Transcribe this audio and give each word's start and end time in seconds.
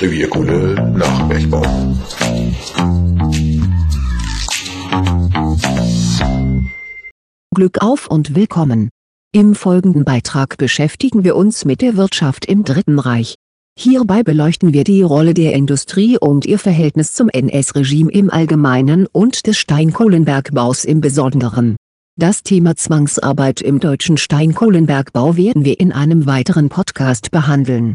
Revierkunde 0.00 0.94
nach 0.96 1.28
Bergbau. 1.28 1.62
Glück 7.52 7.82
auf 7.82 8.06
und 8.06 8.36
willkommen. 8.36 8.90
Im 9.32 9.56
folgenden 9.56 10.04
Beitrag 10.04 10.56
beschäftigen 10.56 11.24
wir 11.24 11.34
uns 11.34 11.64
mit 11.64 11.80
der 11.80 11.96
Wirtschaft 11.96 12.44
im 12.44 12.62
Dritten 12.62 13.00
Reich. 13.00 13.34
Hierbei 13.76 14.22
beleuchten 14.22 14.72
wir 14.72 14.84
die 14.84 15.02
Rolle 15.02 15.34
der 15.34 15.54
Industrie 15.54 16.16
und 16.16 16.46
ihr 16.46 16.60
Verhältnis 16.60 17.12
zum 17.14 17.28
NS-Regime 17.28 18.12
im 18.12 18.30
Allgemeinen 18.30 19.08
und 19.10 19.48
des 19.48 19.58
Steinkohlenbergbaus 19.58 20.84
im 20.84 21.00
Besonderen. 21.00 21.74
Das 22.16 22.44
Thema 22.44 22.76
Zwangsarbeit 22.76 23.60
im 23.62 23.80
deutschen 23.80 24.16
Steinkohlenbergbau 24.16 25.36
werden 25.36 25.64
wir 25.64 25.80
in 25.80 25.90
einem 25.90 26.26
weiteren 26.26 26.68
Podcast 26.68 27.32
behandeln. 27.32 27.94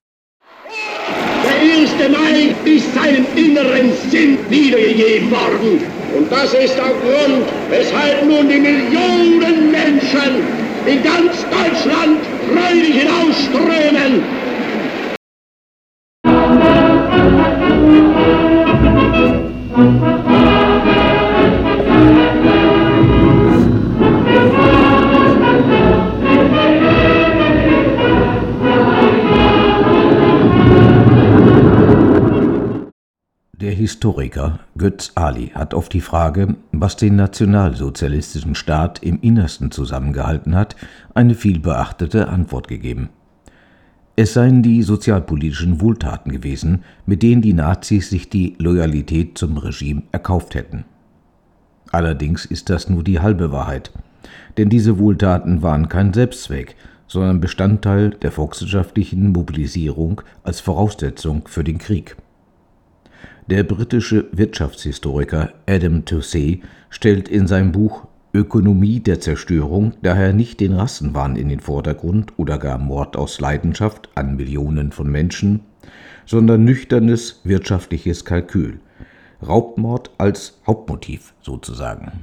Der 1.63 1.77
1. 1.79 1.91
Mai 2.11 2.53
ist 2.65 2.93
seinem 2.93 3.25
inneren 3.37 3.89
Sinn 4.11 4.37
wiedergegeben 4.49 5.31
worden. 5.31 5.81
Und 6.13 6.29
das 6.29 6.53
ist 6.53 6.75
der 6.75 6.91
Grund, 7.01 7.45
weshalb 7.69 8.25
nun 8.25 8.49
die 8.49 8.59
Millionen 8.59 9.71
Menschen 9.71 10.43
in 10.85 11.01
ganz 11.01 11.45
Deutschland 11.49 12.19
freudig 12.51 12.95
hinausströmen. 12.95 14.23
Historiker 33.83 34.59
Götz 34.77 35.11
Ali 35.15 35.47
hat 35.53 35.73
auf 35.73 35.89
die 35.89 35.99
Frage, 35.99 36.55
was 36.71 36.95
den 36.95 37.17
nationalsozialistischen 37.17 38.55
Staat 38.55 39.03
im 39.03 39.19
Innersten 39.19 39.71
zusammengehalten 39.71 40.55
hat, 40.55 40.77
eine 41.13 41.35
vielbeachtete 41.35 42.29
Antwort 42.29 42.69
gegeben. 42.69 43.09
Es 44.15 44.35
seien 44.35 44.63
die 44.63 44.83
sozialpolitischen 44.83 45.81
Wohltaten 45.81 46.31
gewesen, 46.31 46.85
mit 47.05 47.23
denen 47.23 47.41
die 47.41 47.51
Nazis 47.51 48.09
sich 48.09 48.29
die 48.29 48.55
Loyalität 48.57 49.37
zum 49.37 49.57
Regime 49.57 50.03
erkauft 50.13 50.55
hätten. 50.55 50.85
Allerdings 51.91 52.45
ist 52.45 52.69
das 52.69 52.89
nur 52.89 53.03
die 53.03 53.19
halbe 53.19 53.51
Wahrheit, 53.51 53.91
denn 54.55 54.69
diese 54.69 54.97
Wohltaten 54.97 55.61
waren 55.61 55.89
kein 55.89 56.13
Selbstzweck, 56.13 56.77
sondern 57.07 57.41
Bestandteil 57.41 58.11
der 58.11 58.31
volkswirtschaftlichen 58.31 59.33
Mobilisierung 59.33 60.21
als 60.43 60.61
Voraussetzung 60.61 61.49
für 61.49 61.65
den 61.65 61.79
Krieg. 61.79 62.15
Der 63.47 63.63
britische 63.63 64.27
Wirtschaftshistoriker 64.31 65.51
Adam 65.67 66.05
Toucey 66.05 66.61
stellt 66.89 67.27
in 67.27 67.45
seinem 67.45 67.73
Buch 67.73 68.07
Ökonomie 68.33 69.01
der 69.01 69.19
Zerstörung 69.19 69.93
daher 70.01 70.31
nicht 70.31 70.61
den 70.61 70.73
Rassenwahn 70.73 71.35
in 71.35 71.49
den 71.49 71.59
Vordergrund 71.59 72.31
oder 72.37 72.57
gar 72.57 72.77
Mord 72.77 73.17
aus 73.17 73.41
Leidenschaft 73.41 74.09
an 74.15 74.37
Millionen 74.37 74.93
von 74.93 75.11
Menschen, 75.11 75.59
sondern 76.25 76.63
nüchternes 76.63 77.41
wirtschaftliches 77.43 78.23
Kalkül, 78.23 78.79
Raubmord 79.45 80.11
als 80.17 80.61
Hauptmotiv 80.65 81.33
sozusagen. 81.41 82.13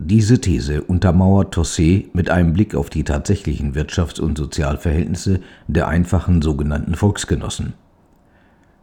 Diese 0.00 0.40
These 0.40 0.82
untermauert 0.82 1.54
Tossé 1.56 2.06
mit 2.12 2.30
einem 2.30 2.52
Blick 2.52 2.74
auf 2.74 2.90
die 2.90 3.04
tatsächlichen 3.04 3.74
Wirtschafts- 3.74 4.20
und 4.20 4.36
Sozialverhältnisse 4.36 5.40
der 5.68 5.86
einfachen 5.86 6.42
sogenannten 6.42 6.96
Volksgenossen. 6.96 7.74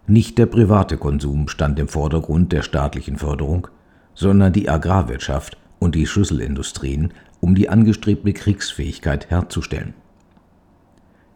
Nicht 0.06 0.38
der 0.38 0.48
private 0.48 0.98
Konsum 0.98 1.48
stand 1.48 1.80
im 1.80 1.88
Vordergrund 1.88 2.52
der 2.52 2.62
staatlichen 2.62 3.18
Förderung, 3.18 3.68
sondern 4.14 4.52
die 4.52 4.68
Agrarwirtschaft 4.68 5.58
und 5.80 5.96
die 5.96 6.08
Schlüsselindustrien, 6.08 7.14
um 7.40 7.56
die 7.56 7.70
angestrebte 7.70 8.34
Kriegsfähigkeit 8.34 9.30
herzustellen. 9.30 9.94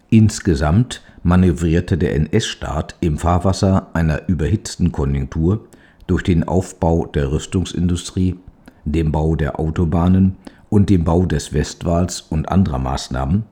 Insgesamt 0.10 1.02
manövrierte 1.24 1.98
der 1.98 2.16
NS-Staat 2.16 2.96
im 3.00 3.18
Fahrwasser 3.18 3.88
einer 3.94 4.28
überhitzten 4.28 4.92
Konjunktur 4.92 5.66
durch 6.06 6.24
den 6.24 6.46
Aufbau 6.46 7.06
der 7.06 7.32
Rüstungsindustrie, 7.32 8.36
dem 8.86 9.12
Bau 9.12 9.36
der 9.36 9.60
Autobahnen 9.60 10.36
und 10.70 10.90
dem 10.90 11.04
Bau 11.04 11.26
des 11.26 11.54
Westwalls 11.54 12.22
und 12.22 12.50
anderer 12.50 12.80
Maßnahmen 12.80 13.44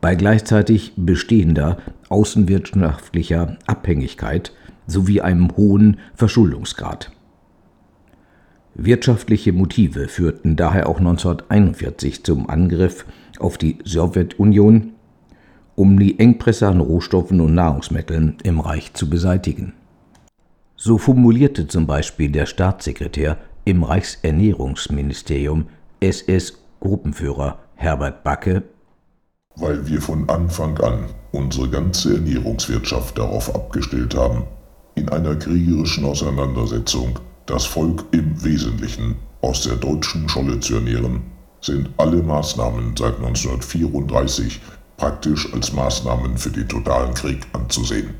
bei 0.00 0.14
gleichzeitig 0.14 0.92
bestehender 0.96 1.78
außenwirtschaftlicher 2.08 3.56
Abhängigkeit 3.66 4.52
sowie 4.86 5.20
einem 5.20 5.56
hohen 5.56 5.98
Verschuldungsgrad. 6.14 7.10
Wirtschaftliche 8.74 9.52
Motive 9.52 10.06
führten 10.06 10.54
daher 10.54 10.88
auch 10.88 10.98
1941 10.98 12.24
zum 12.24 12.48
Angriff 12.48 13.04
auf 13.40 13.58
die 13.58 13.78
Sowjetunion, 13.84 14.92
um 15.74 15.98
die 15.98 16.18
Engpässe 16.18 16.68
an 16.68 16.80
Rohstoffen 16.80 17.40
und 17.40 17.54
Nahrungsmitteln 17.54 18.36
im 18.44 18.60
Reich 18.60 18.94
zu 18.94 19.10
beseitigen. 19.10 19.74
So 20.76 20.96
formulierte 20.96 21.66
zum 21.66 21.88
Beispiel 21.88 22.30
der 22.30 22.46
Staatssekretär 22.46 23.36
im 23.64 23.82
Reichsernährungsministerium 23.82 25.66
SS-Gruppenführer 26.00 27.58
Herbert 27.74 28.22
Backe 28.22 28.62
weil 29.58 29.86
wir 29.86 30.00
von 30.00 30.28
Anfang 30.28 30.78
an 30.78 31.06
unsere 31.32 31.68
ganze 31.68 32.14
Ernährungswirtschaft 32.14 33.18
darauf 33.18 33.54
abgestellt 33.54 34.14
haben, 34.14 34.44
in 34.94 35.08
einer 35.08 35.36
kriegerischen 35.36 36.04
Auseinandersetzung 36.04 37.18
das 37.46 37.64
Volk 37.64 38.04
im 38.12 38.42
Wesentlichen 38.44 39.16
aus 39.40 39.62
der 39.62 39.76
deutschen 39.76 40.28
Scholle 40.28 40.60
zu 40.60 40.76
ernähren, 40.76 41.22
sind 41.60 41.88
alle 41.96 42.22
Maßnahmen 42.22 42.94
seit 42.96 43.16
1934 43.16 44.60
praktisch 44.96 45.52
als 45.52 45.72
Maßnahmen 45.72 46.36
für 46.36 46.50
den 46.50 46.68
totalen 46.68 47.14
Krieg 47.14 47.46
anzusehen. 47.52 48.10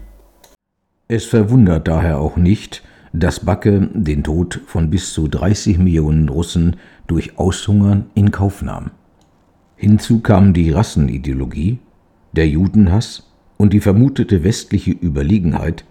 Es 1.09 1.25
verwundert 1.25 1.89
daher 1.89 2.19
auch 2.19 2.37
nicht, 2.37 2.83
dass 3.13 3.41
Backe 3.41 3.89
den 3.93 4.23
Tod 4.23 4.61
von 4.67 4.91
bis 4.91 5.13
zu 5.13 5.29
30 5.29 5.79
Millionen 5.79 6.29
Russen 6.29 6.77
durch 7.07 7.39
Aushungern 7.39 8.11
in 8.15 8.31
Kauf 8.31 8.63
nahm. 8.63 8.91
Hinzu 9.79 10.19
kamen 10.19 10.55
die 10.55 10.73
Rassenideologie, 10.73 11.79
der 12.33 12.49
Judenhass 12.49 13.31
und 13.57 13.73
die 13.73 13.79
vermutete 13.79 14.43
westliche 14.43 14.91
Überlegenheit, 14.91 15.85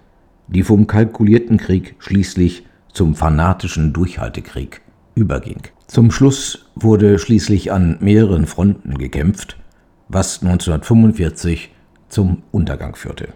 die 0.50 0.64
vom 0.64 0.88
kalkulierten 0.88 1.56
Krieg 1.56 1.96
schließlich 2.00 2.66
zum 2.92 3.16
fanatischen 3.16 3.94
Durchhaltekrieg 3.94 4.82
überging. 5.16 5.62
Zum 5.88 6.12
Schluss 6.12 6.66
wurde 6.76 7.18
schließlich 7.18 7.72
an 7.72 7.98
mehreren 8.02 8.46
Fronten 8.46 8.98
gekämpft, 8.98 9.58
was 10.10 10.42
1945 10.44 11.72
zum 12.10 12.44
Untergang 12.52 12.96
führte. 12.98 13.30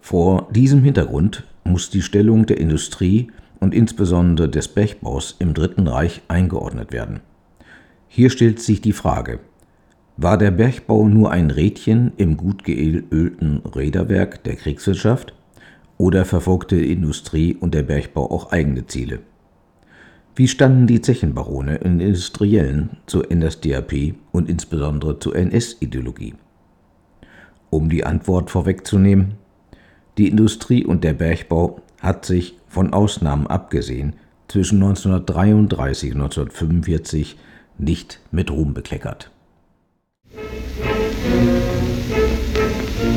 Vor 0.00 0.48
diesem 0.50 0.82
Hintergrund 0.82 1.44
muss 1.62 1.90
die 1.90 2.02
Stellung 2.02 2.46
der 2.46 2.58
Industrie 2.58 3.30
und 3.60 3.72
insbesondere 3.72 4.48
des 4.48 4.66
Bergbaus 4.66 5.36
im 5.38 5.54
Dritten 5.54 5.86
Reich 5.86 6.22
eingeordnet 6.26 6.92
werden. 6.92 7.20
Hier 8.08 8.30
stellt 8.30 8.60
sich 8.60 8.80
die 8.80 8.92
Frage, 8.92 9.40
war 10.16 10.38
der 10.38 10.50
Bergbau 10.50 11.08
nur 11.08 11.30
ein 11.30 11.50
Rädchen 11.50 12.12
im 12.16 12.36
gut 12.36 12.64
geölten 12.64 13.58
Räderwerk 13.58 14.42
der 14.44 14.56
Kriegswirtschaft 14.56 15.34
oder 15.98 16.24
verfolgte 16.24 16.76
Industrie 16.76 17.54
und 17.54 17.74
der 17.74 17.82
Bergbau 17.82 18.30
auch 18.30 18.50
eigene 18.50 18.86
Ziele? 18.86 19.20
Wie 20.34 20.48
standen 20.48 20.86
die 20.86 21.00
Zechenbarone 21.00 21.80
und 21.80 22.00
Industriellen 22.00 22.96
zur 23.06 23.26
NSDAP 23.32 24.14
und 24.32 24.48
insbesondere 24.48 25.18
zur 25.18 25.36
NS-Ideologie? 25.36 26.34
Um 27.70 27.90
die 27.90 28.04
Antwort 28.04 28.50
vorwegzunehmen, 28.50 29.34
die 30.16 30.28
Industrie 30.28 30.84
und 30.84 31.04
der 31.04 31.12
Bergbau 31.12 31.82
hat 32.00 32.24
sich, 32.24 32.56
von 32.68 32.92
Ausnahmen 32.92 33.46
abgesehen, 33.46 34.14
zwischen 34.48 34.82
1933 34.82 36.14
und 36.14 36.22
1945 36.22 37.36
nicht 37.78 38.20
mit 38.30 38.50
Ruhm 38.50 38.74
bekleckert. 38.74 39.30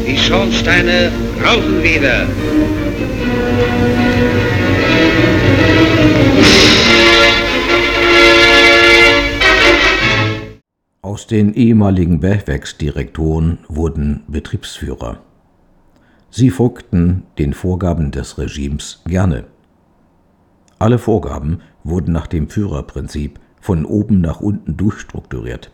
Die 0.07 0.17
Schornsteine 0.17 1.11
rauchen 1.43 1.83
wieder. 1.83 2.27
Aus 11.01 11.27
den 11.27 11.53
ehemaligen 11.53 12.19
Bergwerksdirektoren 12.19 13.59
wurden 13.67 14.23
Betriebsführer. 14.27 15.19
Sie 16.29 16.49
folgten 16.49 17.23
den 17.37 17.53
Vorgaben 17.53 18.11
des 18.11 18.37
Regimes 18.37 19.01
gerne. 19.05 19.43
Alle 20.79 20.97
Vorgaben 20.97 21.61
wurden 21.83 22.13
nach 22.13 22.27
dem 22.27 22.49
Führerprinzip 22.49 23.39
von 23.61 23.85
oben 23.85 24.19
nach 24.19 24.41
unten 24.41 24.75
durchstrukturiert. 24.75 25.71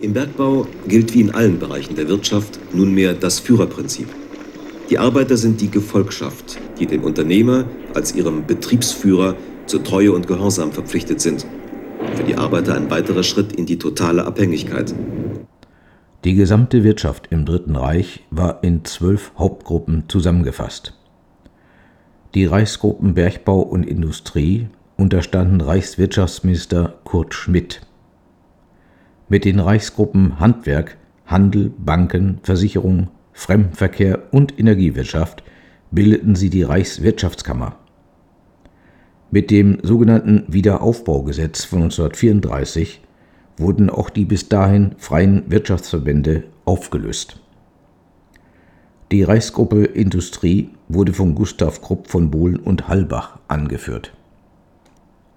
Im 0.00 0.12
Bergbau 0.12 0.66
gilt 0.88 1.12
wie 1.14 1.20
in 1.22 1.34
allen 1.34 1.58
Bereichen 1.58 1.96
der 1.96 2.08
Wirtschaft 2.08 2.58
nunmehr 2.72 3.14
das 3.14 3.40
Führerprinzip. 3.40 4.08
Die 4.88 4.98
Arbeiter 4.98 5.36
sind 5.36 5.60
die 5.60 5.70
Gefolgschaft, 5.70 6.58
die 6.78 6.86
dem 6.86 7.02
Unternehmer 7.02 7.64
als 7.94 8.14
ihrem 8.14 8.46
Betriebsführer 8.46 9.34
zur 9.66 9.82
Treue 9.82 10.12
und 10.12 10.28
Gehorsam 10.28 10.70
verpflichtet 10.70 11.20
sind. 11.20 11.44
Für 12.14 12.22
die 12.22 12.36
Arbeiter 12.36 12.74
ein 12.76 12.90
weiterer 12.90 13.24
Schritt 13.24 13.52
in 13.52 13.66
die 13.66 13.78
totale 13.78 14.24
Abhängigkeit. 14.24 14.94
Die 16.24 16.34
gesamte 16.34 16.84
Wirtschaft 16.84 17.28
im 17.30 17.44
Dritten 17.44 17.76
Reich 17.76 18.24
war 18.30 18.62
in 18.62 18.84
zwölf 18.84 19.32
Hauptgruppen 19.38 20.04
zusammengefasst. 20.08 20.94
Die 22.34 22.46
Reichsgruppen 22.46 23.14
Bergbau 23.14 23.60
und 23.60 23.84
Industrie 23.84 24.68
unterstanden 24.96 25.60
Reichswirtschaftsminister 25.60 26.94
Kurt 27.04 27.34
Schmidt. 27.34 27.82
Mit 29.28 29.44
den 29.44 29.60
Reichsgruppen 29.60 30.40
Handwerk, 30.40 30.96
Handel, 31.26 31.72
Banken, 31.76 32.38
Versicherung, 32.42 33.08
Fremdenverkehr 33.32 34.32
und 34.32 34.58
Energiewirtschaft 34.58 35.42
bildeten 35.90 36.36
sie 36.36 36.50
die 36.50 36.62
Reichswirtschaftskammer. 36.62 37.76
Mit 39.30 39.50
dem 39.50 39.78
sogenannten 39.82 40.44
Wiederaufbaugesetz 40.48 41.64
von 41.64 41.82
1934 41.82 43.02
wurden 43.58 43.90
auch 43.90 44.10
die 44.10 44.24
bis 44.24 44.48
dahin 44.48 44.94
freien 44.98 45.50
Wirtschaftsverbände 45.50 46.44
aufgelöst. 46.64 47.40
Die 49.12 49.22
Reichsgruppe 49.22 49.84
Industrie 49.84 50.70
wurde 50.88 51.12
von 51.12 51.34
Gustav 51.34 51.80
Krupp 51.80 52.08
von 52.08 52.30
Bohlen 52.30 52.56
und 52.56 52.88
Hallbach 52.88 53.38
angeführt. 53.48 54.15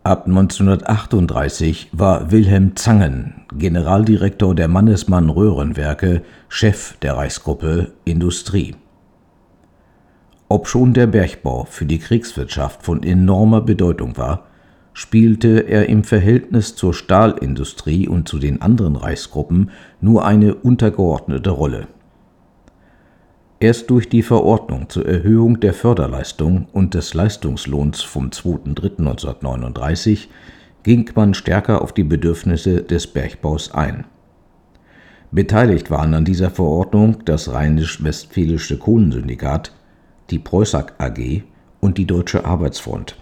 Ab 0.10 0.26
1938 0.26 1.90
war 1.92 2.32
Wilhelm 2.32 2.76
Zangen, 2.76 3.44
Generaldirektor 3.56 4.56
der 4.56 4.68
Mannesmann 4.68 5.30
Röhrenwerke, 5.30 6.24
Chef 6.48 6.98
der 7.04 7.16
Reichsgruppe 7.16 7.92
Industrie. 8.06 8.76
Obschon 10.48 10.96
der 10.96 11.06
Bergbau 11.06 11.66
für 11.66 11.86
die 11.86 12.00
Kriegswirtschaft 12.00 12.82
von 12.82 13.04
enormer 13.04 13.62
Bedeutung 13.62 14.18
war, 14.18 14.48
spielte 14.94 15.60
er 15.60 15.90
im 15.90 16.04
Verhältnis 16.04 16.76
zur 16.76 16.96
Stahlindustrie 16.96 18.08
und 18.08 18.28
zu 18.28 18.40
den 18.40 18.64
anderen 18.64 18.96
Reichsgruppen 18.96 19.70
nur 20.02 20.26
eine 20.26 20.56
untergeordnete 20.56 21.52
Rolle. 21.52 21.88
Erst 23.62 23.90
durch 23.90 24.08
die 24.08 24.24
Verordnung 24.24 24.88
zur 24.88 25.06
Erhöhung 25.06 25.60
der 25.60 25.74
Förderleistung 25.74 26.68
und 26.72 26.94
des 26.94 27.14
Leistungslohns 27.14 28.02
vom 28.02 28.30
2.3.1939 28.30 30.28
ging 30.84 31.12
man 31.14 31.34
stärker 31.34 31.82
auf 31.82 31.92
die 31.92 32.06
Bedürfnisse 32.06 32.82
des 32.84 33.08
Bergbaus 33.08 33.74
ein. 33.74 34.06
Beteiligt 35.32 35.92
waren 35.92 36.14
an 36.14 36.24
dieser 36.24 36.50
Verordnung 36.50 37.26
das 37.26 37.52
Rheinisch-Westfälische 37.52 38.78
Kohlensyndikat, 38.78 39.74
die 40.30 40.40
Preußag 40.40 40.94
AG 40.98 41.44
und 41.82 41.98
die 41.98 42.06
Deutsche 42.06 42.46
Arbeitsfront. 42.46 43.18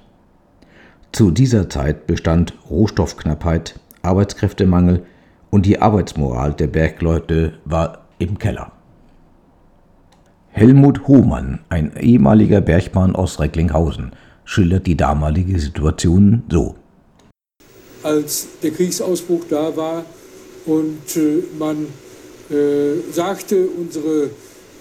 Zu 1.13 1.31
dieser 1.31 1.67
Zeit 1.67 2.05
bestand 2.05 2.53
Rohstoffknappheit, 2.69 3.79
Arbeitskräftemangel 4.03 5.03
und 5.49 5.65
die 5.65 5.81
Arbeitsmoral 5.81 6.53
der 6.53 6.67
Bergleute 6.67 7.53
war 7.65 8.05
im 8.19 8.37
Keller. 8.37 8.76
Helmut 10.57 11.07
Hohmann, 11.07 11.59
ein 11.69 11.95
ehemaliger 12.01 12.61
Bergmann 12.61 13.15
aus 13.15 13.39
Recklinghausen, 13.39 14.13
schildert 14.43 14.87
die 14.87 14.97
damalige 14.97 15.59
Situation 15.59 16.41
so. 16.49 16.73
Als 18.01 18.47
der 18.63 18.71
Kriegsausbruch 18.71 19.43
da 19.47 19.77
war 19.77 20.03
und 20.65 21.15
äh, 21.15 21.43
man 21.59 21.85
äh, 22.49 23.11
sagte, 23.11 23.67
unsere 23.67 24.31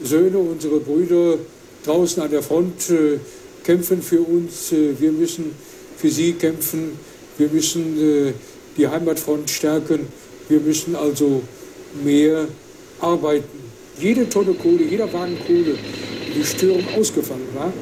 Söhne, 0.02 0.38
unsere 0.38 0.80
Brüder 0.80 1.34
draußen 1.84 2.22
an 2.22 2.30
der 2.30 2.42
Front 2.42 2.88
äh, 2.88 3.18
kämpfen 3.62 4.00
für 4.00 4.22
uns, 4.22 4.72
äh, 4.72 4.98
wir 4.98 5.12
müssen 5.12 5.50
für 5.98 6.08
sie 6.08 6.32
kämpfen. 6.32 6.92
Wir 7.36 7.50
müssen 7.50 8.00
äh, 8.00 8.32
die 8.78 8.88
Heimatfront 8.88 9.50
stärken. 9.50 10.06
Wir 10.48 10.60
müssen 10.60 10.96
also 10.96 11.42
mehr 12.02 12.46
arbeiten. 12.98 13.65
Jede 13.98 14.28
Tonne 14.28 14.54
Kohle, 14.54 14.82
jeder 14.82 15.12
Wagen 15.12 15.38
Kohle, 15.46 15.76
die 16.34 16.44
Störung 16.44 16.84
ausgefallen 16.98 17.48
war, 17.54 17.72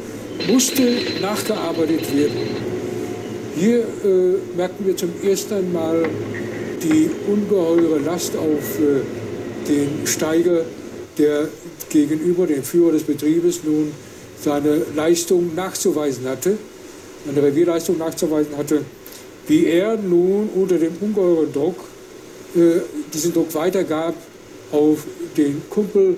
musste 0.49 0.83
nachgearbeitet 1.21 2.17
werden. 2.17 2.39
Hier 3.57 3.81
äh, 3.81 4.57
merken 4.57 4.87
wir 4.87 4.97
zum 4.97 5.11
ersten 5.23 5.73
Mal 5.73 6.05
die 6.83 7.11
ungeheure 7.31 7.99
Last 8.01 8.37
auf 8.37 8.79
äh, 8.79 9.69
den 9.69 10.07
Steiger, 10.07 10.63
der 11.19 11.49
gegenüber 11.89 12.47
dem 12.47 12.63
Führer 12.63 12.93
des 12.93 13.05
Betriebes 13.05 13.61
nun 13.65 13.93
seine 14.41 14.83
Leistung 14.95 15.55
nachzuweisen 15.55 16.27
hatte 16.27 16.59
eine 17.29 17.43
Revierleistung 17.43 17.99
nachzuweisen 17.99 18.57
hatte, 18.57 18.85
wie 19.47 19.67
er 19.67 19.97
nun 19.97 20.49
unter 20.55 20.79
dem 20.79 20.93
ungeheuren 21.01 21.53
Druck 21.53 21.77
äh, 22.55 22.81
diesen 23.13 23.33
Druck 23.33 23.55
weitergab 23.55 24.15
auf 24.75 25.07
den 25.37 25.63
Kumpel. 25.71 26.17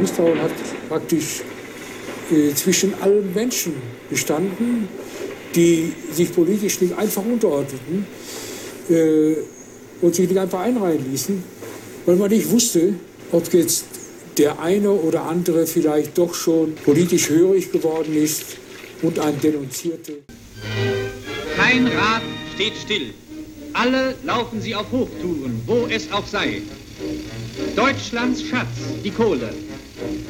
Misstrauen 0.00 0.40
hat 0.40 0.52
praktisch 0.88 1.42
äh, 2.30 2.54
zwischen 2.54 2.94
allen 3.00 3.34
Menschen 3.34 3.74
bestanden, 4.08 4.88
die 5.54 5.92
sich 6.12 6.32
politisch 6.32 6.80
nicht 6.80 6.96
einfach 6.96 7.24
unterordneten 7.24 8.06
äh, 8.90 9.34
und 10.00 10.14
sich 10.14 10.28
nicht 10.28 10.38
einfach 10.38 10.60
einreihen 10.60 11.10
ließen, 11.10 11.42
weil 12.04 12.16
man 12.16 12.30
nicht 12.30 12.48
wusste, 12.50 12.94
ob 13.32 13.52
jetzt 13.52 13.86
der 14.38 14.60
eine 14.60 14.90
oder 14.90 15.22
andere 15.22 15.66
vielleicht 15.66 16.16
doch 16.18 16.34
schon 16.34 16.74
politisch 16.84 17.30
hörig 17.30 17.72
geworden 17.72 18.14
ist 18.14 18.44
und 19.02 19.18
einen 19.18 19.40
denunzierte. 19.40 20.18
Kein 21.56 21.86
Rad 21.86 22.22
steht 22.56 22.76
still. 22.78 23.12
Alle 23.74 24.14
laufen 24.24 24.62
sie 24.62 24.74
auf 24.74 24.90
Hochtouren, 24.90 25.60
wo 25.66 25.86
es 25.90 26.10
auch 26.10 26.26
sei. 26.26 26.62
Deutschlands 27.76 28.42
Schatz, 28.42 28.78
die 29.04 29.10
Kohle. 29.10 29.52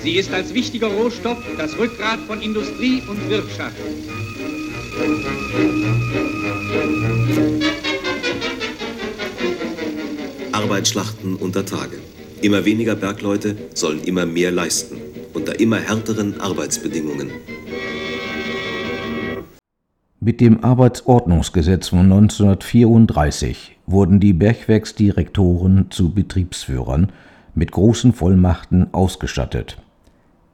Sie 0.03 0.17
ist 0.17 0.33
als 0.33 0.53
wichtiger 0.53 0.89
Rohstoff 0.89 1.39
das 1.57 1.79
Rückgrat 1.79 2.19
von 2.27 2.43
Industrie 2.43 3.01
und 3.09 3.31
Wirtschaft. 3.31 3.77
Arbeitsschlachten 10.51 11.37
unter 11.37 11.65
Tage. 11.65 11.99
Immer 12.43 12.65
weniger 12.65 12.97
Bergleute 12.97 13.57
sollen 13.75 14.03
immer 14.03 14.27
mehr 14.27 14.51
leisten, 14.51 15.01
unter 15.33 15.61
immer 15.61 15.79
härteren 15.79 16.41
Arbeitsbedingungen. 16.41 17.31
Mit 20.27 20.41
dem 20.41 20.65
Arbeitsordnungsgesetz 20.65 21.91
von 21.91 22.01
1934 22.01 23.79
wurden 23.87 24.19
die 24.19 24.33
Bergwerksdirektoren 24.33 25.87
zu 25.91 26.15
Betriebsführern 26.15 27.13
mit 27.55 27.71
großen 27.71 28.13
Vollmachten 28.13 28.93
ausgestattet. 28.93 29.81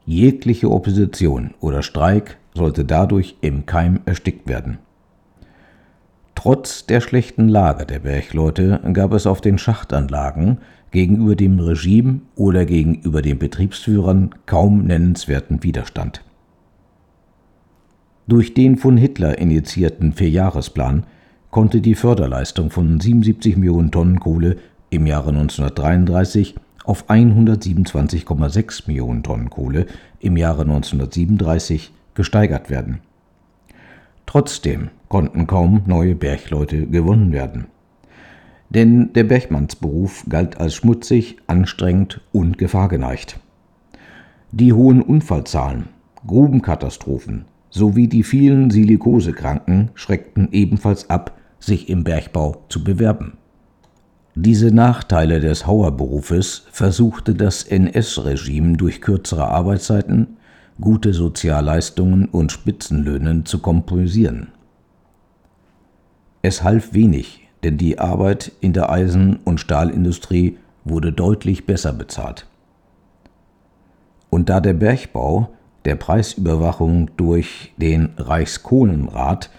Jegliche 0.05 0.71
Opposition 0.71 1.55
oder 1.61 1.83
Streik 1.83 2.37
sollte 2.53 2.85
dadurch 2.85 3.37
im 3.41 3.65
Keim 3.65 4.01
erstickt 4.05 4.47
werden. 4.47 4.77
Trotz 6.35 6.85
der 6.85 7.01
schlechten 7.01 7.49
Lage 7.49 7.87
der 7.87 8.01
Bergleute 8.01 8.79
gab 8.93 9.15
es 9.15 9.27
auf 9.27 9.41
den 9.41 9.57
Schachtanlagen 9.57 10.59
gegenüber 10.91 11.35
dem 11.35 11.59
Regime 11.59 12.21
oder 12.37 12.67
gegenüber 12.67 13.23
den 13.23 13.39
Betriebsführern 13.39 14.35
kaum 14.45 14.85
nennenswerten 14.85 15.63
Widerstand. 15.63 16.23
Durch 18.27 18.55
den 18.55 18.77
von 18.77 18.97
Hitler 18.97 19.39
initiierten 19.39 20.13
Vierjahresplan 20.13 21.05
konnte 21.51 21.81
die 21.81 21.95
Förderleistung 21.95 22.71
von 22.71 23.01
77 23.01 23.57
Millionen 23.57 23.91
Tonnen 23.91 24.21
Kohle 24.21 24.57
im 24.91 25.07
Jahre 25.07 25.31
1933 25.31 26.55
auf 26.85 27.09
127,6 27.09 28.85
Millionen 28.87 29.23
Tonnen 29.23 29.51
Kohle 29.51 29.87
im 30.21 30.37
Jahre 30.37 30.63
1937 30.63 31.93
gesteigert 32.15 32.71
werden. 32.71 33.01
Trotzdem 34.27 34.91
konnten 35.09 35.47
kaum 35.47 35.83
neue 35.87 36.15
Bergleute 36.15 36.87
gewonnen 36.87 37.33
werden 37.33 37.67
denn 38.75 39.13
der 39.13 39.25
Bergmannsberuf 39.25 40.25
galt 40.29 40.59
als 40.59 40.75
schmutzig, 40.75 41.37
anstrengend 41.47 42.21
und 42.33 42.57
gefahrgeneigt. 42.57 43.39
Die 44.51 44.73
hohen 44.73 45.03
Unfallzahlen, 45.03 45.89
Grubenkatastrophen 46.27 47.45
sowie 47.73 48.07
die 48.07 48.23
vielen 48.23 48.71
Silikosekranken 48.71 49.91
schreckten 49.95 50.49
ebenfalls 50.53 51.09
ab, 51.11 51.37
sich 51.59 51.89
im 51.89 52.05
Bergbau 52.05 52.63
zu 52.69 52.85
bewerben. 52.85 53.39
Diese 54.35 54.75
Nachteile 54.75 55.41
des 55.41 55.67
Hauerberufes 55.67 56.67
versuchte 56.71 57.35
das 57.35 57.65
NS-Regime 57.65 58.77
durch 58.77 59.01
kürzere 59.01 59.49
Arbeitszeiten, 59.49 60.37
gute 60.81 61.13
Sozialleistungen 61.13 62.27
und 62.27 62.53
Spitzenlöhnen 62.53 63.47
zu 63.47 63.59
kompensieren. 63.59 64.49
Es 66.43 66.63
half 66.63 66.93
wenig, 66.93 67.49
denn 67.63 67.79
die 67.79 67.99
Arbeit 67.99 68.53
in 68.61 68.73
der 68.73 68.91
Eisen- 68.91 69.37
und 69.45 69.61
Stahlindustrie 69.61 70.59
wurde 70.85 71.13
deutlich 71.13 71.67
besser 71.67 71.93
bezahlt. 71.93 72.47
Und 74.29 74.49
da 74.49 74.61
der 74.61 74.75
Bergbau 74.75 75.51
der 75.85 75.97
Preisüberwachung 75.97 77.11
durch 77.17 77.73
den 77.77 78.11
Reichskohlenrat 78.17 79.51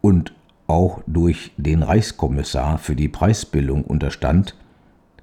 und 0.00 0.34
auch 0.66 1.00
durch 1.06 1.52
den 1.56 1.82
Reichskommissar 1.82 2.78
für 2.78 2.94
die 2.94 3.08
Preisbildung 3.08 3.84
unterstand, 3.84 4.54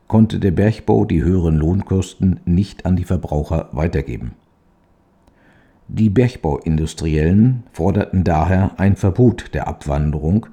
konnte 0.08 0.40
der 0.40 0.52
Bergbau 0.52 1.06
die 1.06 1.24
höheren 1.24 1.56
Lohnkosten 1.56 2.40
nicht 2.46 2.86
an 2.86 2.96
die 2.96 3.04
Verbraucher 3.04 3.70
weitergeben. 3.72 4.34
Die 5.88 6.10
Bergbauindustriellen 6.10 7.64
forderten 7.72 8.24
daher 8.24 8.72
ein 8.78 8.96
Verbot 8.96 9.54
der 9.54 9.68
Abwanderung, 9.68 10.48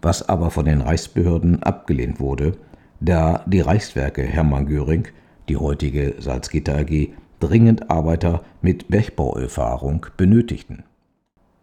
was 0.00 0.28
aber 0.28 0.50
von 0.50 0.64
den 0.64 0.80
Reichsbehörden 0.80 1.62
abgelehnt 1.62 2.18
wurde, 2.18 2.56
da 3.00 3.44
die 3.46 3.60
Reichswerke 3.60 4.22
Hermann 4.22 4.66
Göring, 4.66 5.06
die 5.48 5.56
heutige 5.56 6.16
Salzgitter 6.18 6.78
AG, 6.78 7.10
dringend 7.42 7.90
Arbeiter 7.90 8.42
mit 8.60 8.88
Bergbauerfahrung 8.88 10.06
benötigten. 10.16 10.84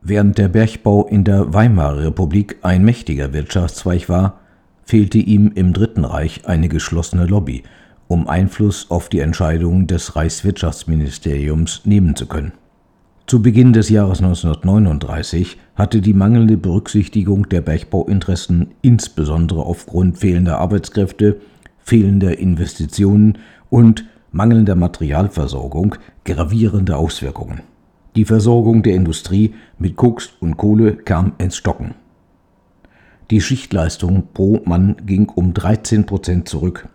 Während 0.01 0.37
der 0.37 0.47
Bergbau 0.47 1.07
in 1.07 1.23
der 1.23 1.53
Weimarer 1.53 2.03
Republik 2.05 2.57
ein 2.61 2.83
mächtiger 2.83 3.33
Wirtschaftszweig 3.33 4.09
war, 4.09 4.39
fehlte 4.83 5.17
ihm 5.17 5.51
im 5.55 5.73
Dritten 5.73 6.05
Reich 6.05 6.47
eine 6.47 6.69
geschlossene 6.69 7.25
Lobby, 7.25 7.63
um 8.07 8.27
Einfluss 8.27 8.89
auf 8.89 9.09
die 9.09 9.19
Entscheidungen 9.19 9.87
des 9.87 10.15
Reichswirtschaftsministeriums 10.15 11.81
nehmen 11.85 12.15
zu 12.15 12.27
können. 12.27 12.53
Zu 13.27 13.43
Beginn 13.43 13.73
des 13.73 13.89
Jahres 13.89 14.19
1939 14.23 15.57
hatte 15.75 16.01
die 16.01 16.15
mangelnde 16.15 16.57
Berücksichtigung 16.57 17.47
der 17.47 17.61
Bergbauinteressen 17.61 18.71
insbesondere 18.81 19.61
aufgrund 19.61 20.17
fehlender 20.17 20.57
Arbeitskräfte, 20.57 21.39
fehlender 21.77 22.39
Investitionen 22.39 23.37
und 23.69 24.05
mangelnder 24.31 24.75
Materialversorgung 24.75 25.95
gravierende 26.25 26.97
Auswirkungen. 26.97 27.61
Die 28.15 28.25
Versorgung 28.25 28.83
der 28.83 28.95
Industrie 28.95 29.53
mit 29.77 29.95
Koks 29.95 30.31
und 30.39 30.57
Kohle 30.57 30.95
kam 30.95 31.33
ins 31.37 31.55
Stocken. 31.55 31.95
Die 33.31 33.41
Schichtleistung 33.41 34.27
pro 34.33 34.61
Mann 34.65 34.97
ging 35.05 35.29
um 35.29 35.53
13 35.53 36.05
Prozent 36.05 36.49
zurück. 36.49 36.89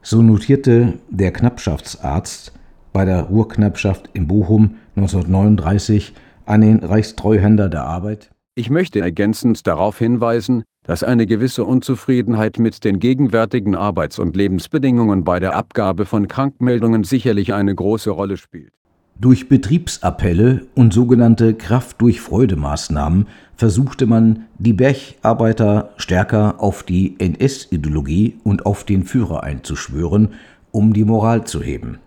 So 0.00 0.22
notierte 0.22 0.94
der 1.10 1.32
Knappschaftsarzt 1.32 2.52
bei 2.92 3.04
der 3.04 3.24
Ruhrknappschaft 3.24 4.08
in 4.14 4.26
Bochum 4.26 4.76
1939 4.96 6.14
an 6.46 6.62
den 6.62 6.78
Reichstreuhänder 6.78 7.68
der 7.68 7.84
Arbeit. 7.84 8.30
Ich 8.54 8.70
möchte 8.70 9.00
ergänzend 9.00 9.66
darauf 9.66 9.98
hinweisen, 9.98 10.64
dass 10.88 11.04
eine 11.04 11.26
gewisse 11.26 11.64
Unzufriedenheit 11.64 12.58
mit 12.58 12.82
den 12.82 12.98
gegenwärtigen 12.98 13.74
Arbeits- 13.74 14.18
und 14.18 14.34
Lebensbedingungen 14.34 15.22
bei 15.22 15.38
der 15.38 15.54
Abgabe 15.54 16.06
von 16.06 16.28
Krankmeldungen 16.28 17.04
sicherlich 17.04 17.52
eine 17.52 17.74
große 17.74 18.08
Rolle 18.08 18.38
spielt. 18.38 18.72
Durch 19.20 19.50
Betriebsappelle 19.50 20.62
und 20.74 20.94
sogenannte 20.94 21.52
Kraft 21.52 22.00
durch 22.00 22.22
Freude 22.22 22.56
Maßnahmen 22.56 23.26
versuchte 23.54 24.06
man, 24.06 24.46
die 24.56 24.72
Bergarbeiter 24.72 25.90
stärker 25.98 26.54
auf 26.58 26.84
die 26.84 27.16
NS-Ideologie 27.18 28.38
und 28.42 28.64
auf 28.64 28.84
den 28.84 29.04
Führer 29.04 29.42
einzuschwören, 29.42 30.30
um 30.70 30.94
die 30.94 31.04
Moral 31.04 31.44
zu 31.44 31.60
heben. 31.60 31.98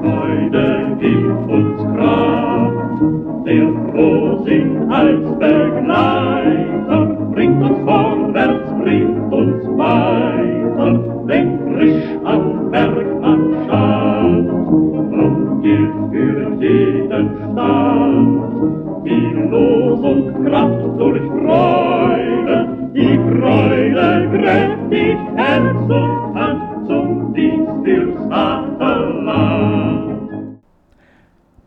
Freude 0.00 0.96
gibt 0.98 1.48
uns 1.48 1.78
Kraft, 1.94 3.00
der 3.46 3.68
Frohsinn 3.92 4.77
als 4.90 5.22
Begleiter. 5.38 7.06
Bringt 7.32 7.62
uns 7.62 7.78
vorwärts, 7.84 8.72
bringt 8.82 9.32
uns 9.32 9.64
weiter, 9.78 10.92
denkt 11.28 11.62
frisch 11.72 12.04
an 12.24 12.70
Bergmannschaft. 12.70 14.48
Drum 15.12 15.62
gilt 15.62 15.94
für 16.10 16.40
jeden 16.60 17.28
Stand. 17.38 18.44
Die 19.04 19.32
Losung 19.50 20.44
Kraft 20.44 20.98
durch 20.98 21.22
Freude, 21.22 22.56
die 22.94 23.18
Freude 23.28 24.28
kräftig 24.32 25.16
Herz 25.36 25.76
und 25.88 26.17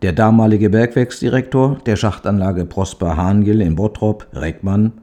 Der 0.02 0.12
damalige 0.12 0.68
Bergwerksdirektor 0.68 1.78
der 1.86 1.94
Schachtanlage 1.94 2.64
Prosper 2.64 3.16
Hahngel 3.16 3.60
in 3.60 3.76
Bottrop, 3.76 4.26
Reckmann, 4.32 4.94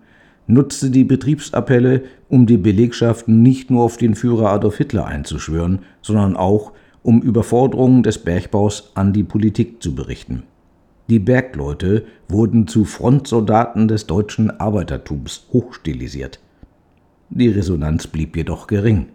nutzte 0.45 0.89
die 0.89 1.05
Betriebsappelle, 1.05 2.03
um 2.27 2.45
die 2.45 2.57
Belegschaften 2.57 3.41
nicht 3.41 3.71
nur 3.71 3.83
auf 3.83 3.95
den 3.95 4.13
Führer 4.13 4.49
Adolf 4.49 4.75
Hitler 4.75 5.05
einzuschwören, 5.05 5.79
sondern 6.01 6.35
auch, 6.35 6.73
um 7.01 7.21
Überforderungen 7.21 8.03
des 8.03 8.17
Bergbaus 8.17 8.91
an 8.95 9.13
die 9.13 9.23
Politik 9.23 9.81
zu 9.81 9.95
berichten. 9.95 10.43
Die 11.09 11.19
Bergleute 11.19 12.03
wurden 12.27 12.67
zu 12.67 12.83
Frontsoldaten 12.83 13.87
des 13.87 14.05
deutschen 14.05 14.59
Arbeitertums 14.59 15.47
hochstilisiert. 15.53 16.41
Die 17.29 17.47
Resonanz 17.47 18.07
blieb 18.07 18.35
jedoch 18.35 18.67
gering. 18.67 19.05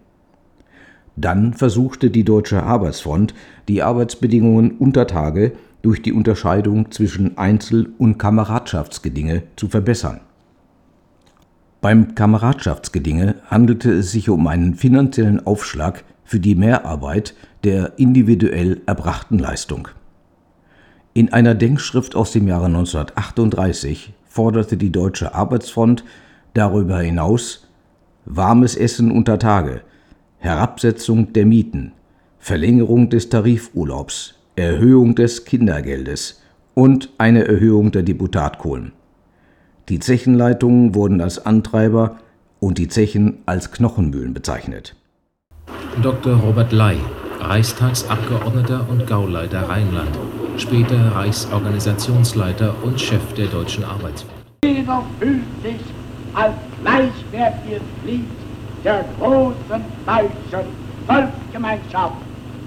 Dann 1.16 1.52
versuchte 1.52 2.10
die 2.10 2.24
Deutsche 2.24 2.62
Arbeitsfront, 2.62 3.34
die 3.68 3.82
Arbeitsbedingungen 3.82 4.78
unter 4.78 5.06
Tage 5.06 5.52
durch 5.84 6.00
die 6.00 6.14
Unterscheidung 6.14 6.90
zwischen 6.90 7.36
Einzel- 7.36 7.92
und 7.98 8.16
Kameradschaftsgedinge 8.16 9.42
zu 9.54 9.68
verbessern. 9.68 10.20
Beim 11.82 12.14
Kameradschaftsgedinge 12.14 13.34
handelte 13.48 13.92
es 13.92 14.10
sich 14.10 14.30
um 14.30 14.46
einen 14.46 14.76
finanziellen 14.76 15.46
Aufschlag 15.46 16.02
für 16.24 16.40
die 16.40 16.54
Mehrarbeit 16.54 17.34
der 17.64 17.98
individuell 17.98 18.80
erbrachten 18.86 19.38
Leistung. 19.38 19.88
In 21.12 21.34
einer 21.34 21.54
Denkschrift 21.54 22.16
aus 22.16 22.32
dem 22.32 22.48
Jahre 22.48 22.66
1938 22.66 24.14
forderte 24.24 24.78
die 24.78 24.90
Deutsche 24.90 25.34
Arbeitsfront 25.34 26.02
darüber 26.54 27.00
hinaus 27.00 27.68
warmes 28.24 28.74
Essen 28.74 29.10
unter 29.10 29.38
Tage, 29.38 29.82
Herabsetzung 30.38 31.34
der 31.34 31.44
Mieten, 31.44 31.92
Verlängerung 32.38 33.10
des 33.10 33.28
Tarifurlaubs, 33.28 34.36
Erhöhung 34.56 35.16
des 35.16 35.44
Kindergeldes 35.44 36.40
und 36.74 37.10
eine 37.18 37.44
Erhöhung 37.48 37.90
der 37.90 38.04
Deputatkohlen. 38.04 38.92
Die 39.88 39.98
Zechenleitungen 39.98 40.94
wurden 40.94 41.20
als 41.20 41.44
Antreiber 41.44 42.18
und 42.60 42.78
die 42.78 42.86
Zechen 42.86 43.38
als 43.46 43.72
Knochenmühlen 43.72 44.32
bezeichnet. 44.32 44.94
Dr. 46.00 46.36
Robert 46.36 46.72
Ley, 46.72 46.98
Reichstagsabgeordneter 47.40 48.86
und 48.88 49.06
Gauleiter 49.08 49.68
Rheinland, 49.68 50.16
später 50.56 51.14
Reichsorganisationsleiter 51.16 52.76
und 52.84 53.00
Chef 53.00 53.32
der 53.34 53.46
Deutschen 53.46 53.82
Arbeitsfront. 53.82 54.44
Jeder 54.64 55.02
fühlt 55.18 55.42
sich 55.64 55.80
als 56.32 56.54
gleichwertiges 56.80 57.82
Glied 58.04 58.26
der 58.84 59.04
großen 59.18 59.82
deutschen 60.06 60.68
Volksgemeinschaft, 61.06 62.14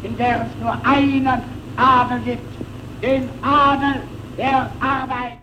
in 0.04 0.18
der 0.18 0.42
es 0.42 0.62
nur 0.62 0.74
einen 0.86 1.57
Adel 1.78 2.20
gibt, 2.22 3.04
den 3.04 3.30
Adel 3.42 4.02
der 4.38 4.72
Arbeit. 4.80 5.38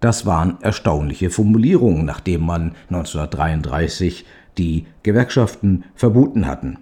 Das 0.00 0.24
waren 0.24 0.58
erstaunliche 0.60 1.30
Formulierungen, 1.30 2.04
nachdem 2.04 2.46
man 2.46 2.74
1933 2.90 4.24
die 4.58 4.86
Gewerkschaften 5.02 5.84
verboten 5.94 6.46
hatten. 6.46 6.78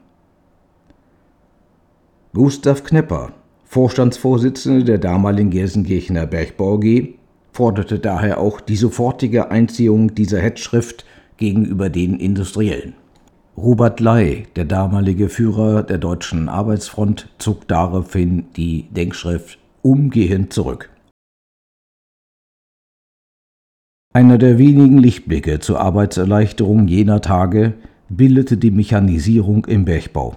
Gustav 2.35 2.85
Knepper, 2.85 3.33
Vorstandsvorsitzender 3.65 4.85
der 4.85 4.99
damaligen 4.99 5.51
Gelsenkirchener 5.51 6.27
Bergbau 6.27 6.77
AG, 6.77 7.15
forderte 7.53 7.99
daher 7.99 8.39
auch 8.39 8.61
die 8.61 8.77
sofortige 8.77 9.51
Einziehung 9.51 10.15
dieser 10.15 10.41
Hetzschrift 10.41 11.05
gegenüber 11.37 11.91
den 11.91 12.19
Industriellen. 12.19 12.95
Robert 13.57 14.01
Ley, 14.01 14.47
der 14.57 14.65
damalige 14.65 15.29
Führer 15.29 15.83
der 15.83 15.99
deutschen 15.99 16.49
Arbeitsfront, 16.49 17.29
zog 17.39 17.69
daraufhin 17.69 18.47
die 18.57 18.85
Denkschrift 18.91 19.59
umgehend 19.83 20.55
zurück. 20.55 20.89
Einer 24.15 24.39
der 24.39 24.59
wenigen 24.59 24.99
Lichtblicke 24.99 25.61
zur 25.61 25.81
Arbeitserleichterung 25.81 26.89
jener 26.89 27.21
Tage 27.21 27.75
bildete 28.09 28.57
die 28.57 28.71
Mechanisierung 28.71 29.67
im 29.67 29.85
Bergbau. 29.85 30.37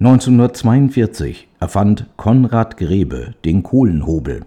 1942 0.00 1.48
erfand 1.60 2.06
Konrad 2.16 2.76
Grebe 2.76 3.34
den 3.44 3.62
Kohlenhobel. 3.62 4.44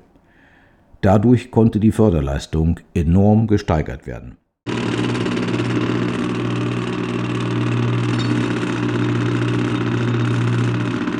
Dadurch 0.99 1.51
konnte 1.51 1.79
die 1.79 1.91
Förderleistung 1.91 2.81
enorm 2.93 3.47
gesteigert 3.47 4.05
werden. 4.05 4.37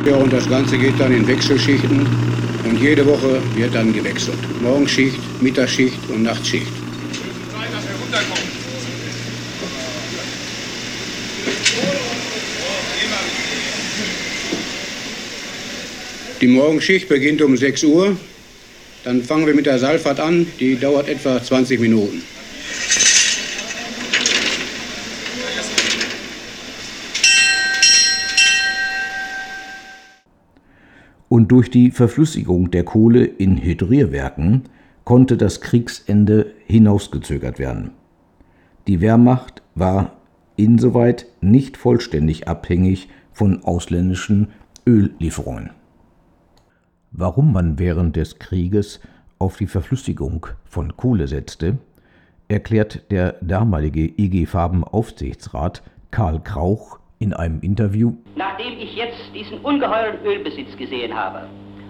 Ja, 0.07 0.15
und 0.15 0.31
das 0.31 0.47
Ganze 0.49 0.77
geht 0.77 0.97
dann 0.99 1.11
in 1.11 1.27
Wechselschichten 1.27 2.07
und 2.63 2.81
jede 2.81 3.05
Woche 3.05 3.41
wird 3.55 3.75
dann 3.75 3.91
gewechselt. 3.91 4.37
Morgenschicht, 4.61 5.19
Mittagsschicht 5.41 5.99
und 6.07 6.23
Nachtschicht. 6.23 6.71
Die 16.39 16.47
Morgenschicht 16.47 17.09
beginnt 17.09 17.41
um 17.41 17.57
6 17.57 17.83
Uhr. 17.83 18.15
Dann 19.03 19.21
fangen 19.21 19.45
wir 19.45 19.53
mit 19.53 19.65
der 19.65 19.77
Seilfahrt 19.77 20.21
an. 20.21 20.47
Die 20.57 20.79
dauert 20.79 21.09
etwa 21.09 21.43
20 21.43 21.81
Minuten. 21.81 22.23
Durch 31.47 31.71
die 31.71 31.91
Verflüssigung 31.91 32.71
der 32.71 32.83
Kohle 32.83 33.23
in 33.23 33.55
Hydrierwerken 33.55 34.63
konnte 35.05 35.37
das 35.37 35.61
Kriegsende 35.61 36.51
hinausgezögert 36.65 37.57
werden. 37.57 37.91
Die 38.85 38.99
Wehrmacht 38.99 39.61
war 39.73 40.17
insoweit 40.57 41.25
nicht 41.39 41.77
vollständig 41.77 42.49
abhängig 42.49 43.07
von 43.31 43.63
ausländischen 43.63 44.49
Öllieferungen. 44.85 45.69
Warum 47.11 47.53
man 47.53 47.79
während 47.79 48.17
des 48.17 48.39
Krieges 48.39 48.99
auf 49.39 49.55
die 49.55 49.67
Verflüssigung 49.67 50.47
von 50.65 50.97
Kohle 50.97 51.29
setzte, 51.29 51.77
erklärt 52.49 53.09
der 53.09 53.37
damalige 53.39 54.01
IG 54.01 54.47
Farben 54.47 54.83
Aufsichtsrat 54.83 55.81
Karl 56.11 56.41
Krauch 56.43 56.96
in 57.19 57.33
einem 57.33 57.59
Interview. 57.61 58.13
Nachdem 58.35 58.77
ich 58.79 58.95
jetzt 58.95 59.33
diesen 59.33 59.59
ungeheuren 59.59 60.23
Ölbesitz 60.25 60.75
gesehen 60.77 61.15
habe 61.15 61.47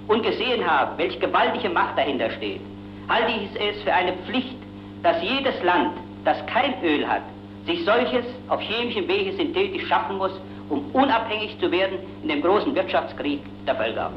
und 0.08 0.24
gesehen 0.24 0.66
habe, 0.66 0.98
welche 0.98 1.20
gewaltige 1.20 1.70
Macht 1.70 1.98
dahinter 1.98 2.30
steht, 2.32 2.62
halte 3.08 3.32
ich 3.32 3.50
es 3.60 3.82
für 3.84 3.94
eine 3.94 4.14
Pflicht, 4.26 4.58
dass 5.04 5.22
jedes 5.22 5.62
Land, 5.64 5.94
das 6.26 6.38
kein 6.48 6.74
Öl 6.84 7.08
hat, 7.08 7.24
sich 7.66 7.84
solches 7.86 8.26
auf 8.48 8.62
chemischem 8.62 9.08
Wege 9.08 9.34
synthetisch 9.36 9.88
schaffen 9.88 10.18
muss, 10.18 10.32
um 10.70 10.84
unabhängig 10.94 11.58
zu 11.60 11.72
werden 11.72 12.00
in 12.24 12.30
dem 12.30 12.42
großen 12.42 12.74
Wirtschaftskrieg 12.76 13.42
der 13.66 13.76
Völker. 13.76 14.12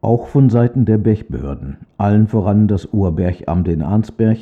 Auch 0.00 0.26
von 0.28 0.50
Seiten 0.50 0.84
der 0.84 0.98
Bergbehörden, 0.98 1.78
allen 1.96 2.26
voran 2.26 2.66
das 2.66 2.86
Urbergamt 2.86 3.68
in 3.68 3.82
Arnsberg, 3.82 4.38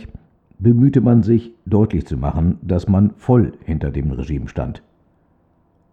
bemühte 0.58 1.00
man 1.00 1.22
sich 1.22 1.52
deutlich 1.66 2.06
zu 2.06 2.16
machen, 2.16 2.58
dass 2.62 2.88
man 2.88 3.10
voll 3.16 3.52
hinter 3.64 3.90
dem 3.90 4.10
Regime 4.12 4.48
stand. 4.48 4.82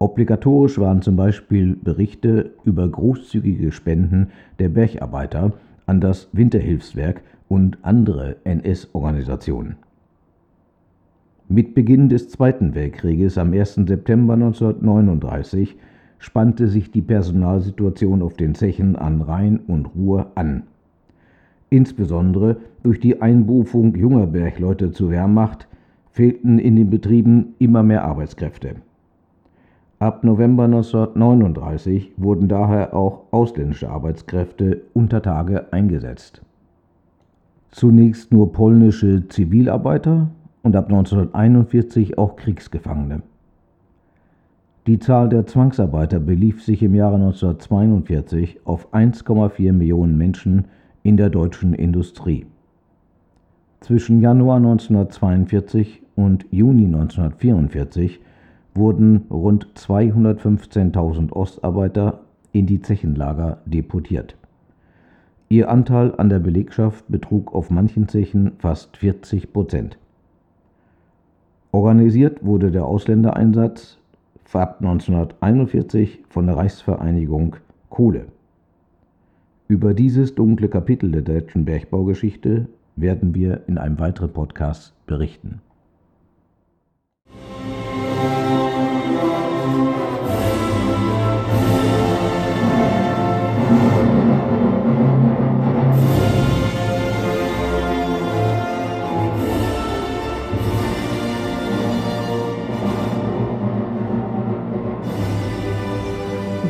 Obligatorisch 0.00 0.78
waren 0.78 1.02
zum 1.02 1.16
Beispiel 1.16 1.74
Berichte 1.74 2.52
über 2.64 2.88
großzügige 2.88 3.72
Spenden 3.72 4.28
der 4.60 4.68
Bergarbeiter 4.68 5.52
an 5.86 6.00
das 6.00 6.28
Winterhilfswerk 6.32 7.22
und 7.48 7.78
andere 7.82 8.36
NS-Organisationen. 8.44 9.76
Mit 11.48 11.74
Beginn 11.74 12.08
des 12.08 12.28
Zweiten 12.28 12.74
Weltkrieges 12.74 13.38
am 13.38 13.52
1. 13.52 13.74
September 13.86 14.34
1939 14.34 15.76
spannte 16.18 16.68
sich 16.68 16.90
die 16.90 17.02
Personalsituation 17.02 18.22
auf 18.22 18.34
den 18.34 18.54
Zechen 18.54 18.96
an 18.96 19.22
Rhein 19.22 19.58
und 19.66 19.86
Ruhr 19.96 20.30
an. 20.34 20.64
Insbesondere 21.70 22.58
durch 22.82 23.00
die 23.00 23.20
Einberufung 23.20 23.96
junger 23.96 24.26
Bergleute 24.26 24.92
zur 24.92 25.10
Wehrmacht 25.10 25.66
fehlten 26.10 26.58
in 26.58 26.76
den 26.76 26.90
Betrieben 26.90 27.54
immer 27.58 27.82
mehr 27.82 28.04
Arbeitskräfte. 28.04 28.76
Ab 30.00 30.22
November 30.22 30.64
1939 30.64 32.12
wurden 32.16 32.46
daher 32.46 32.94
auch 32.94 33.24
ausländische 33.32 33.90
Arbeitskräfte 33.90 34.82
unter 34.94 35.22
Tage 35.22 35.72
eingesetzt. 35.72 36.40
Zunächst 37.72 38.32
nur 38.32 38.52
polnische 38.52 39.26
Zivilarbeiter 39.28 40.28
und 40.62 40.76
ab 40.76 40.86
1941 40.86 42.16
auch 42.16 42.36
Kriegsgefangene. 42.36 43.22
Die 44.86 45.00
Zahl 45.00 45.28
der 45.28 45.46
Zwangsarbeiter 45.46 46.20
belief 46.20 46.62
sich 46.62 46.82
im 46.82 46.94
Jahre 46.94 47.16
1942 47.16 48.60
auf 48.64 48.94
1,4 48.94 49.72
Millionen 49.72 50.16
Menschen 50.16 50.66
in 51.02 51.16
der 51.16 51.28
deutschen 51.28 51.74
Industrie. 51.74 52.46
Zwischen 53.80 54.20
Januar 54.20 54.58
1942 54.58 56.02
und 56.14 56.46
Juni 56.50 56.86
1944 56.86 58.20
wurden 58.78 59.26
rund 59.30 59.68
215.000 59.74 61.32
Ostarbeiter 61.32 62.20
in 62.52 62.66
die 62.66 62.80
Zechenlager 62.80 63.58
deportiert. 63.66 64.36
Ihr 65.48 65.70
Anteil 65.70 66.14
an 66.16 66.28
der 66.28 66.38
Belegschaft 66.38 67.04
betrug 67.08 67.54
auf 67.54 67.70
manchen 67.70 68.08
Zechen 68.08 68.52
fast 68.58 68.96
40 68.96 69.52
Prozent. 69.52 69.98
Organisiert 71.72 72.44
wurde 72.44 72.70
der 72.70 72.84
Ausländereinsatz 72.84 73.98
ab 74.52 74.78
1941 74.80 76.24
von 76.28 76.46
der 76.46 76.56
Reichsvereinigung 76.56 77.56
Kohle. 77.90 78.26
Über 79.68 79.92
dieses 79.92 80.34
dunkle 80.34 80.68
Kapitel 80.68 81.12
der 81.12 81.22
deutschen 81.22 81.66
Bergbaugeschichte 81.66 82.66
werden 82.96 83.34
wir 83.34 83.62
in 83.66 83.76
einem 83.76 83.98
weiteren 83.98 84.32
Podcast 84.32 84.94
berichten. 85.06 85.60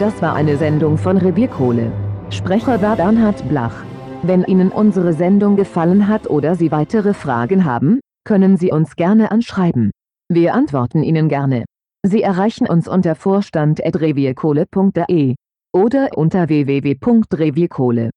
Das 0.08 0.22
war 0.22 0.34
eine 0.34 0.56
Sendung 0.56 0.96
von 0.96 1.18
Revierkohle. 1.18 1.92
Sprecher 2.30 2.80
war 2.80 2.96
Bernhard 2.96 3.46
Blach. 3.46 3.84
Wenn 4.22 4.42
Ihnen 4.42 4.70
unsere 4.70 5.12
Sendung 5.12 5.56
gefallen 5.56 6.08
hat 6.08 6.30
oder 6.30 6.54
Sie 6.54 6.72
weitere 6.72 7.12
Fragen 7.12 7.66
haben, 7.66 8.00
können 8.24 8.56
Sie 8.56 8.72
uns 8.72 8.96
gerne 8.96 9.30
anschreiben. 9.30 9.90
Wir 10.30 10.54
antworten 10.54 11.02
Ihnen 11.02 11.28
gerne. 11.28 11.66
Sie 12.02 12.22
erreichen 12.22 12.66
uns 12.66 12.88
unter 12.88 13.16
vorstand.revierkohle.de 13.16 15.34
oder 15.74 16.08
unter 16.16 16.48
www.revierkohle.de. 16.48 18.08